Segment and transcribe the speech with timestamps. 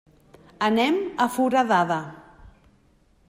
[0.67, 2.01] Anem a Foradada.